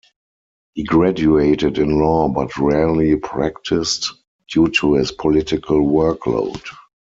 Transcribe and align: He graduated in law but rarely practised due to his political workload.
He 0.73 0.83
graduated 0.83 1.77
in 1.77 1.99
law 1.99 2.27
but 2.27 2.57
rarely 2.57 3.17
practised 3.17 4.07
due 4.51 4.67
to 4.69 4.95
his 4.95 5.11
political 5.11 5.81
workload. 5.81 6.63